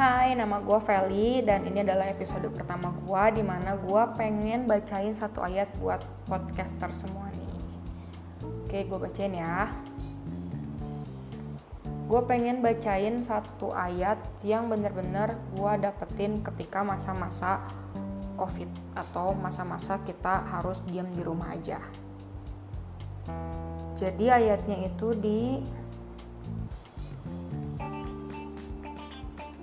[0.00, 5.12] Hai, nama gue Feli dan ini adalah episode pertama gue di mana gue pengen bacain
[5.12, 7.52] satu ayat buat podcaster semua nih.
[8.64, 9.68] Oke, gue bacain ya.
[12.08, 17.60] Gue pengen bacain satu ayat yang bener-bener gue dapetin ketika masa-masa
[18.40, 21.76] covid atau masa-masa kita harus diam di rumah aja.
[24.00, 25.60] Jadi ayatnya itu di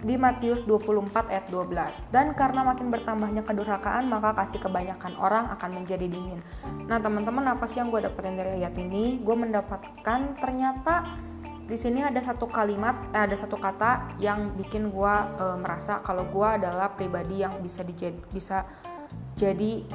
[0.06, 5.82] di Matius 24 ayat 12 dan karena makin bertambahnya kedurhakaan maka kasih kebanyakan orang akan
[5.82, 6.46] menjadi dingin.
[6.86, 9.18] Nah teman-teman apa sih yang gue dapetin dari ayat ini?
[9.26, 11.18] Gue mendapatkan ternyata
[11.68, 16.30] di sini ada satu kalimat eh, ada satu kata yang bikin gue eh, merasa kalau
[16.30, 18.64] gue adalah pribadi yang bisa dijadi bisa
[19.38, 19.86] jadi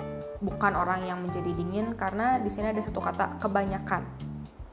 [0.43, 4.03] bukan orang yang menjadi dingin karena di sini ada satu kata kebanyakan.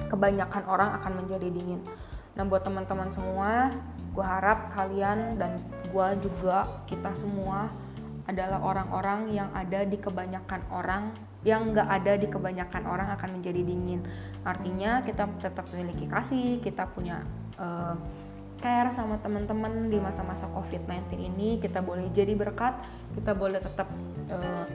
[0.10, 1.86] Kebanyakan orang akan menjadi dingin.
[2.34, 3.70] Nah buat teman-teman semua
[4.14, 7.70] gue harap kalian dan gue juga kita semua
[8.30, 11.10] adalah orang-orang yang ada di kebanyakan orang
[11.42, 14.04] yang nggak ada di kebanyakan orang akan menjadi dingin.
[14.44, 17.24] Artinya kita tetap memiliki kasih kita punya
[17.58, 17.96] uh,
[18.60, 21.58] care sama teman-teman di masa-masa COVID-19 ini.
[21.58, 22.76] Kita boleh jadi berkat
[23.16, 23.88] kita boleh tetap
[24.30, 24.68] uh,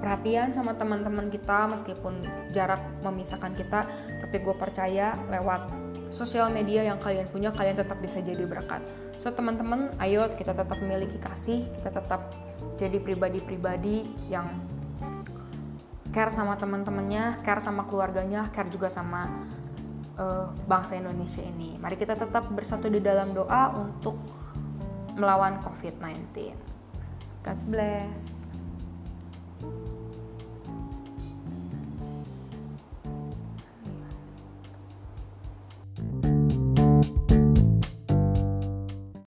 [0.00, 2.24] perhatian sama teman-teman kita meskipun
[2.56, 3.84] jarak memisahkan kita.
[4.24, 5.85] Tapi gue percaya lewat
[6.16, 8.80] sosial media yang kalian punya kalian tetap bisa jadi berkat.
[9.20, 12.32] So teman-teman ayo kita tetap memiliki kasih kita tetap
[12.80, 14.48] jadi pribadi-pribadi yang
[16.16, 19.44] care sama teman-temannya care sama keluarganya care juga sama
[20.16, 21.76] uh, bangsa Indonesia ini.
[21.76, 24.16] Mari kita tetap bersatu di dalam doa untuk
[25.16, 26.52] melawan COVID-19
[27.40, 28.35] God bless